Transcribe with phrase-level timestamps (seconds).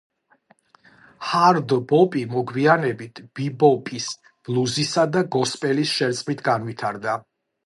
[1.31, 4.09] ჰარდ ბოპი მოგვიანებით ბიბოპის,
[4.49, 7.19] ბლუზისა და გოსპელის შერწყმით განვითარდა.